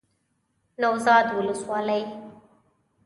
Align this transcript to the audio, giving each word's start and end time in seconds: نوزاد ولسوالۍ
نوزاد 0.81 1.25
ولسوالۍ 1.37 2.03